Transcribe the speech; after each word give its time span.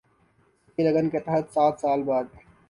سچی 0.63 0.81
لگن 0.83 1.09
کے 1.09 1.19
تحت 1.25 1.53
سات 1.53 1.79
سال 1.81 2.03
بعد 2.03 2.25